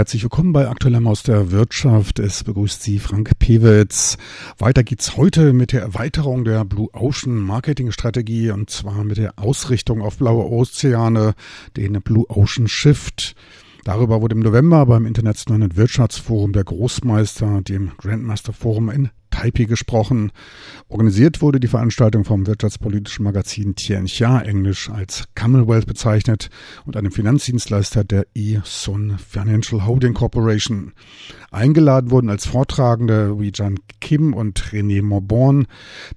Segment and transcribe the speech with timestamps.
[0.00, 2.20] Herzlich willkommen bei Aktuellem aus der Wirtschaft.
[2.20, 4.16] Es begrüßt Sie Frank Pewitz.
[4.56, 9.38] Weiter geht's heute mit der Erweiterung der Blue Ocean Marketing Strategie und zwar mit der
[9.38, 11.34] Ausrichtung auf blaue Ozeane,
[11.76, 13.34] den Blue Ocean Shift.
[13.84, 20.32] Darüber wurde im November beim Internationalen Wirtschaftsforum der Großmeister, dem Grandmaster Forum in Taipei gesprochen.
[20.88, 26.50] Organisiert wurde die Veranstaltung vom wirtschaftspolitischen Magazin Tianxia, englisch als Commonwealth bezeichnet,
[26.84, 30.92] und einem Finanzdienstleister der E-Sun Financial Holding Corporation.
[31.50, 35.66] Eingeladen wurden als Vortragende Wijan Kim und René Morborn,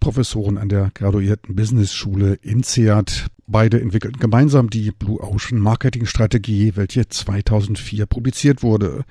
[0.01, 3.27] Professoren an der graduierten Business Schule INSEAD.
[3.47, 9.05] Beide entwickelten gemeinsam die Blue Ocean Marketing Strategie, welche 2004 publiziert wurde.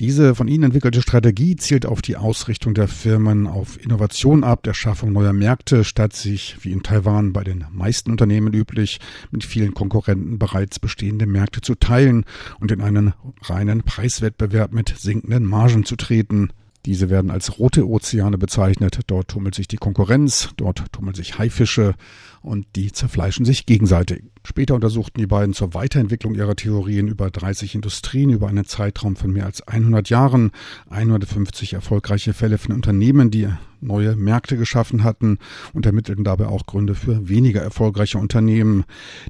[0.00, 4.72] Diese von Ihnen entwickelte Strategie zielt auf die Ausrichtung der Firmen auf Innovation ab, der
[4.72, 8.98] Schaffung neuer Märkte, statt sich, wie in Taiwan bei den meisten Unternehmen üblich,
[9.30, 12.24] mit vielen Konkurrenten bereits bestehende Märkte zu teilen
[12.60, 16.48] und in einen reinen Preiswettbewerb mit sinkenden Margen zu treten.
[16.86, 19.00] Diese werden als rote Ozeane bezeichnet.
[19.06, 21.94] Dort tummelt sich die Konkurrenz, dort tummeln sich Haifische
[22.42, 24.22] und die zerfleischen sich gegenseitig.
[24.44, 29.30] Später untersuchten die beiden zur Weiterentwicklung ihrer Theorien über 30 Industrien über einen Zeitraum von
[29.30, 30.50] mehr als 100 Jahren
[30.88, 33.48] 150 erfolgreiche Fälle von Unternehmen, die
[33.82, 35.38] neue Märkte geschaffen hatten
[35.74, 38.84] und ermittelten dabei auch Gründe für weniger erfolgreiche Unternehmen.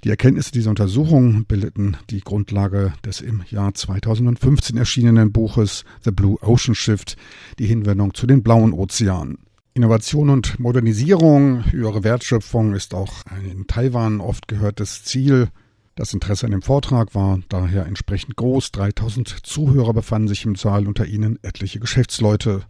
[0.05, 6.37] Die Erkenntnisse dieser Untersuchung bildeten die Grundlage des im Jahr 2015 erschienenen Buches The Blue
[6.43, 7.17] Ocean Shift,
[7.59, 9.39] die Hinwendung zu den blauen Ozeanen.
[9.73, 15.49] Innovation und Modernisierung, höhere Wertschöpfung ist auch ein in Taiwan oft gehörtes Ziel.
[15.95, 18.73] Das Interesse an dem Vortrag war daher entsprechend groß.
[18.73, 22.63] 3000 Zuhörer befanden sich im Saal, unter ihnen etliche Geschäftsleute.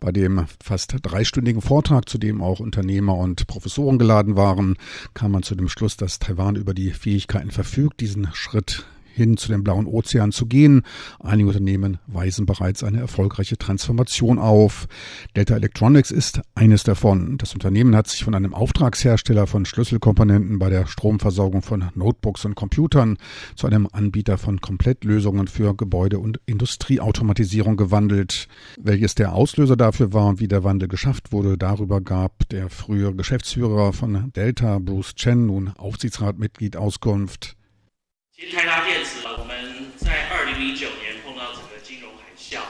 [0.00, 4.76] Bei dem fast dreistündigen Vortrag, zu dem auch Unternehmer und Professoren geladen waren,
[5.12, 9.48] kam man zu dem Schluss, dass Taiwan über die Fähigkeiten verfügt, diesen Schritt hin zu
[9.48, 10.82] dem blauen Ozean zu gehen.
[11.18, 14.86] Einige Unternehmen weisen bereits eine erfolgreiche Transformation auf.
[15.34, 17.38] Delta Electronics ist eines davon.
[17.38, 22.54] Das Unternehmen hat sich von einem Auftragshersteller von Schlüsselkomponenten bei der Stromversorgung von Notebooks und
[22.54, 23.16] Computern
[23.54, 28.48] zu einem Anbieter von Komplettlösungen für Gebäude- und Industrieautomatisierung gewandelt.
[28.78, 33.14] Welches der Auslöser dafür war und wie der Wandel geschafft wurde, darüber gab der frühere
[33.14, 37.55] Geschäftsführer von Delta, Bruce Chen, nun Aufsichtsratmitglied, Auskunft.
[38.38, 42.60] 其实台达电子，我们在二零零九年碰到整个金融海啸。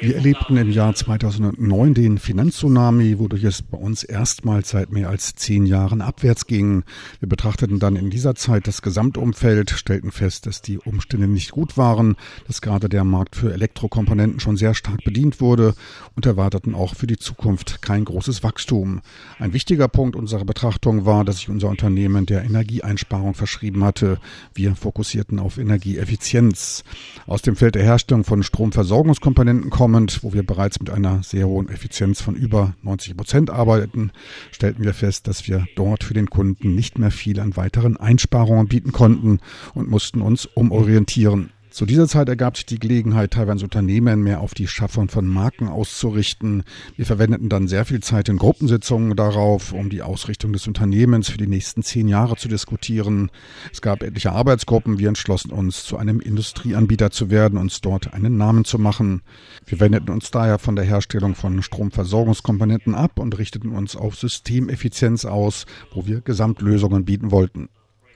[0.00, 5.34] Wir erlebten im Jahr 2009 den Finanztsunami, wodurch es bei uns erstmals seit mehr als
[5.34, 6.82] zehn Jahren abwärts ging.
[7.20, 11.78] Wir betrachteten dann in dieser Zeit das Gesamtumfeld, stellten fest, dass die Umstände nicht gut
[11.78, 15.74] waren, dass gerade der Markt für Elektrokomponenten schon sehr stark bedient wurde
[16.16, 19.00] und erwarteten auch für die Zukunft kein großes Wachstum.
[19.38, 24.18] Ein wichtiger Punkt unserer Betrachtung war, dass sich unser Unternehmen der Energieeinsparung verschrieben hatte.
[24.54, 26.84] Wir fokussierten auf Energieeffizienz.
[27.26, 31.68] Aus dem Feld der Herstellung von Stromversorgungskomponenten kommend, wo wir bereits mit einer sehr hohen
[31.68, 34.10] Effizienz von über 90 Prozent arbeiten,
[34.50, 38.68] stellten wir fest, dass wir dort für den Kunden nicht mehr viel an weiteren Einsparungen
[38.68, 39.40] bieten konnten
[39.74, 41.53] und mussten uns umorientieren.
[41.74, 45.66] Zu dieser Zeit ergab sich die Gelegenheit, teilweise Unternehmen mehr auf die Schaffung von Marken
[45.66, 46.62] auszurichten.
[46.94, 51.36] Wir verwendeten dann sehr viel Zeit in Gruppensitzungen darauf, um die Ausrichtung des Unternehmens für
[51.36, 53.28] die nächsten zehn Jahre zu diskutieren.
[53.72, 55.00] Es gab etliche Arbeitsgruppen.
[55.00, 59.22] Wir entschlossen uns, zu einem Industrieanbieter zu werden, uns dort einen Namen zu machen.
[59.66, 65.24] Wir wendeten uns daher von der Herstellung von Stromversorgungskomponenten ab und richteten uns auf Systemeffizienz
[65.24, 67.68] aus, wo wir Gesamtlösungen bieten wollten.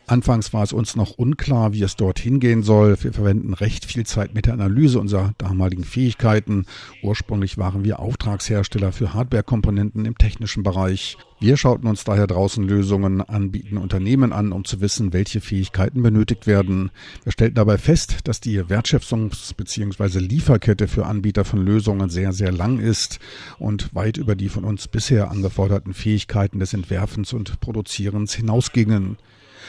[0.08, 2.96] Anfangs war es uns noch unklar, wie es dort hingehen soll.
[3.02, 6.64] Wir verwenden recht viel Zeit mit der Analyse unserer damaligen Fähigkeiten.
[7.02, 11.18] Ursprünglich waren wir Auftragshersteller für Hardwarekomponenten im technischen Bereich.
[11.40, 16.46] Wir schauten uns daher draußen Lösungen anbieten Unternehmen an, um zu wissen, welche Fähigkeiten benötigt
[16.46, 16.90] werden.
[17.24, 20.20] Wir stellten dabei fest, dass die Wertschöpfungs- bzw.
[20.20, 23.18] Lieferkette für Anbieter von Lösungen sehr, sehr lang ist
[23.58, 29.18] und weit über die von uns bisher angeforderten Fähigkeiten des Entwerfens und Produzierens hinausgingen.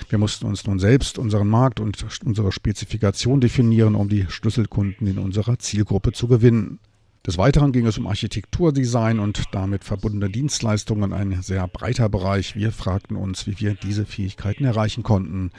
[0.08, 5.18] Wir mussten uns nun selbst unseren Markt und unsere Spezifikation definieren, um die Schlüsselkunden in
[5.18, 6.80] unserer Zielgruppe zu gewinnen.
[7.28, 12.56] Des Weiteren ging es um Architekturdesign und damit verbundene Dienstleistungen, ein sehr breiter Bereich.
[12.56, 15.52] Wir fragten uns, wie wir diese Fähigkeiten erreichen konnten.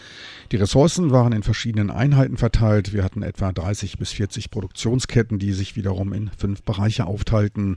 [0.53, 2.95] Die Ressourcen waren in verschiedenen Einheiten verteilt.
[2.95, 7.77] Wir hatten etwa 30 bis 40 Produktionsketten, die sich wiederum in fünf Bereiche aufteilten.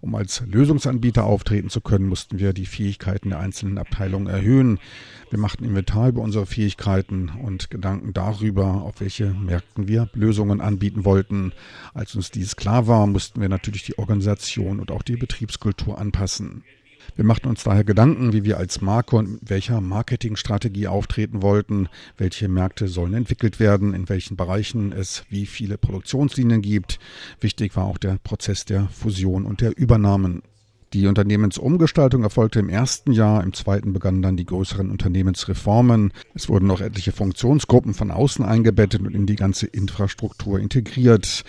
[0.00, 4.78] Um als Lösungsanbieter auftreten zu können, mussten wir die Fähigkeiten der einzelnen Abteilungen erhöhen.
[5.28, 11.04] Wir machten Inventar über unsere Fähigkeiten und Gedanken darüber, auf welche Märkten wir Lösungen anbieten
[11.04, 11.52] wollten.
[11.92, 16.62] Als uns dies klar war, mussten wir natürlich die Organisation und auch die Betriebskultur anpassen.
[17.16, 21.88] Wir machten uns daher Gedanken, wie wir als Marke und mit welcher Marketingstrategie auftreten wollten,
[22.16, 27.00] welche Märkte sollen entwickelt werden, in welchen Bereichen es wie viele Produktionslinien gibt.
[27.40, 30.42] Wichtig war auch der Prozess der Fusion und der Übernahmen.
[30.92, 36.12] Die Unternehmensumgestaltung erfolgte im ersten Jahr, im zweiten begannen dann die größeren Unternehmensreformen.
[36.34, 41.44] Es wurden noch etliche Funktionsgruppen von außen eingebettet und in die ganze Infrastruktur integriert.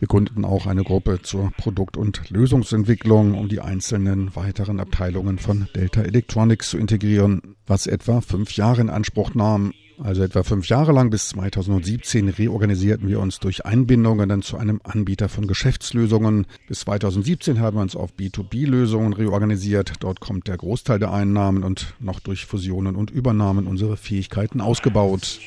[0.00, 5.68] Wir gründeten auch eine Gruppe zur Produkt- und Lösungsentwicklung, um die einzelnen weiteren Abteilungen von
[5.76, 9.74] Delta Electronics zu integrieren, was etwa fünf Jahre in Anspruch nahm.
[10.02, 14.80] Also etwa fünf Jahre lang bis 2017 reorganisierten wir uns durch Einbindungen dann zu einem
[14.84, 16.46] Anbieter von Geschäftslösungen.
[16.66, 19.92] Bis 2017 haben wir uns auf B2B-Lösungen reorganisiert.
[20.00, 25.38] Dort kommt der Großteil der Einnahmen und noch durch Fusionen und Übernahmen unsere Fähigkeiten ausgebaut.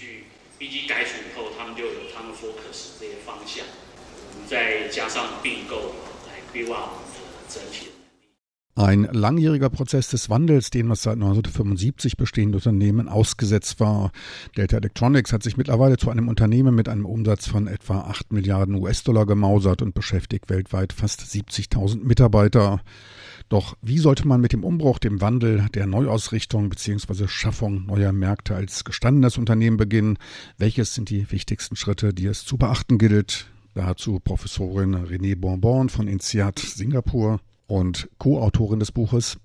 [4.49, 5.95] 再加上并购
[6.27, 7.89] 来规划我们的整体。
[8.79, 14.13] Ein langjähriger Prozess des Wandels, dem das seit 1975 bestehende Unternehmen ausgesetzt war.
[14.57, 18.77] Delta Electronics hat sich mittlerweile zu einem Unternehmen mit einem Umsatz von etwa 8 Milliarden
[18.77, 22.81] US-Dollar gemausert und beschäftigt weltweit fast 70.000 Mitarbeiter.
[23.49, 27.27] Doch wie sollte man mit dem Umbruch, dem Wandel, der Neuausrichtung bzw.
[27.27, 30.19] Schaffung neuer Märkte als gestandenes Unternehmen beginnen?
[30.57, 33.49] Welches sind die wichtigsten Schritte, die es zu beachten gilt?
[33.74, 39.38] Dazu Professorin René Bonbon von INSEAD Singapur und Co-Autorin des Buches.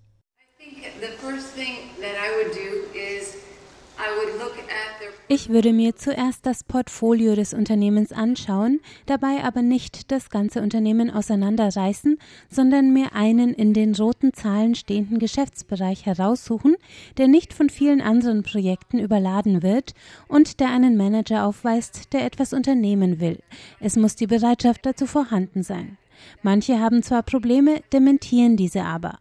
[5.30, 11.10] Ich würde mir zuerst das Portfolio des Unternehmens anschauen, dabei aber nicht das ganze Unternehmen
[11.10, 12.16] auseinanderreißen,
[12.48, 16.76] sondern mir einen in den roten Zahlen stehenden Geschäftsbereich heraussuchen,
[17.18, 19.92] der nicht von vielen anderen Projekten überladen wird
[20.28, 23.38] und der einen Manager aufweist, der etwas unternehmen will.
[23.80, 25.98] Es muss die Bereitschaft dazu vorhanden sein.
[26.42, 29.18] Manche haben zwar Probleme, dementieren diese aber.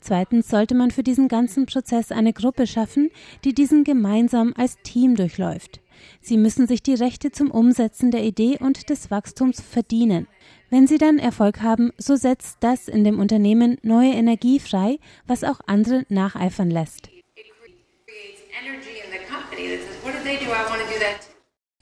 [0.00, 3.10] Zweitens sollte man für diesen ganzen Prozess eine Gruppe schaffen,
[3.44, 5.80] die diesen gemeinsam als Team durchläuft.
[6.20, 10.26] Sie müssen sich die Rechte zum Umsetzen der Idee und des Wachstums verdienen.
[10.70, 15.44] Wenn sie dann Erfolg haben, so setzt das in dem Unternehmen neue Energie frei, was
[15.44, 17.08] auch andere nacheifern lässt.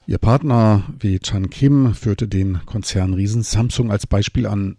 [0.08, 4.76] Ihr Partner wie Chan Kim führte den Konzernriesen Samsung als Beispiel an.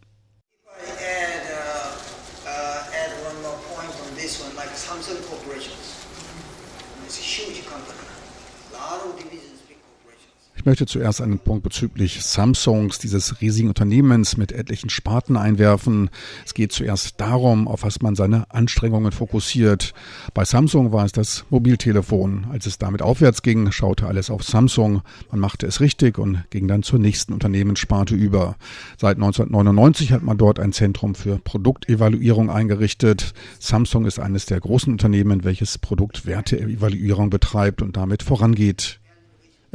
[10.68, 16.10] Möchte zuerst einen Punkt bezüglich Samsungs, dieses riesigen Unternehmens mit etlichen Sparten einwerfen.
[16.46, 19.94] Es geht zuerst darum, auf was man seine Anstrengungen fokussiert.
[20.34, 22.48] Bei Samsung war es das Mobiltelefon.
[22.52, 25.04] Als es damit aufwärts ging, schaute alles auf Samsung.
[25.32, 28.58] Man machte es richtig und ging dann zur nächsten Unternehmenssparte über.
[28.98, 33.34] Seit 1999 hat man dort ein Zentrum für Produktevaluierung eingerichtet.
[33.60, 39.00] Samsung ist eines der großen Unternehmen, welches Produktwerteevaluierung betreibt und damit vorangeht.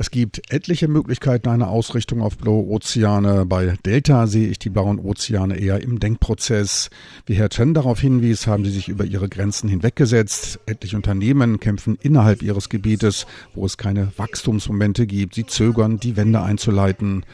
[0.02, 3.46] Es gibt etliche Möglichkeiten einer Ausrichtung auf blaue Ozeane.
[3.46, 6.90] Bei Delta sehe ich die blauen Ozeane eher im Denkprozess.
[7.24, 10.58] Wie Herr Chen darauf hinwies, haben sie sich über ihre Grenzen hinweggesetzt.
[10.66, 15.36] Etliche Unternehmen kämpfen innerhalb ihres Gebietes, wo es keine Wachstumsmomente gibt.
[15.36, 17.24] Sie zögern, die Wende einzuleiten.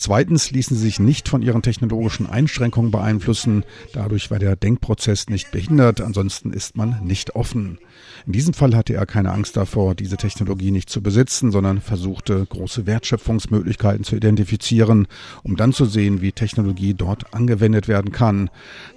[0.00, 3.64] Zweitens ließen sie sich nicht von ihren technologischen Einschränkungen beeinflussen.
[3.92, 7.78] Dadurch war der Denkprozess nicht behindert, ansonsten ist man nicht offen.
[8.24, 12.07] In diesem Fall hatte er keine Angst davor, diese Technologie nicht zu besitzen, sondern versuchte,
[12.14, 15.06] große Wertschöpfungsmöglichkeiten zu identifizieren,
[15.42, 18.50] um dann zu sehen, wie Technologie dort angewendet werden kann.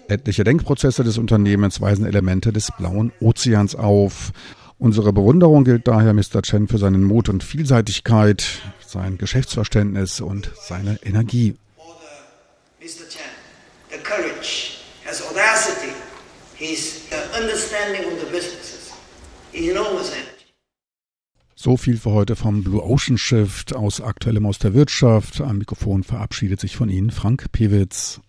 [0.08, 4.32] Etliche Denkprozesse des Unternehmens weisen Elemente des blauen Ozeans auf.
[4.80, 6.42] Unsere Bewunderung gilt daher Mr.
[6.42, 8.44] Chen für seinen Mut und Vielseitigkeit,
[8.86, 11.56] sein Geschäftsverständnis und seine Energie.
[12.80, 13.08] Mr.
[13.08, 13.22] Chen,
[13.92, 15.94] the courage, has audacity,
[16.56, 17.02] his
[17.40, 18.92] understanding of the businesses,
[19.54, 20.12] enormous.
[21.64, 25.42] So viel für heute vom Blue Ocean Shift aus Aktuellem aus der Wirtschaft.
[25.42, 28.20] Am Mikrofon verabschiedet sich von Ihnen Frank Pewitz.